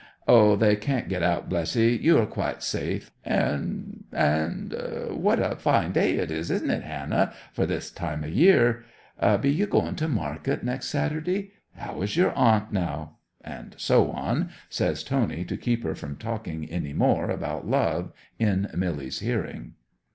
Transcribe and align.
Oh, 0.27 0.55
they 0.55 0.75
can't 0.77 1.09
get 1.09 1.21
out, 1.21 1.47
bless 1.47 1.75
ye—you 1.75 2.17
are 2.17 2.25
quite 2.25 2.63
safe! 2.63 3.11
And—and—what 3.23 5.39
a 5.39 5.55
fine 5.57 5.91
day 5.91 6.13
it 6.15 6.31
is, 6.31 6.49
isn't 6.49 6.71
it, 6.71 6.81
Hannah, 6.81 7.33
for 7.53 7.67
this 7.67 7.91
time 7.91 8.23
of 8.23 8.31
year? 8.31 8.83
Be 9.41 9.51
you 9.51 9.67
going 9.67 9.93
to 9.97 10.07
market 10.07 10.63
next 10.63 10.87
Saturday? 10.87 11.51
How 11.75 12.01
is 12.01 12.17
your 12.17 12.31
aunt 12.33 12.73
now?" 12.73 13.17
And 13.41 13.75
so 13.77 14.09
on, 14.09 14.49
says 14.71 15.03
Tony, 15.03 15.45
to 15.45 15.55
keep 15.55 15.83
her 15.83 15.93
from 15.93 16.17
talking 16.17 16.65
any 16.67 16.93
more 16.93 17.29
about 17.29 17.67
love 17.69 18.11
in 18.39 18.71
Milly's 18.73 19.19
hearing. 19.19 19.73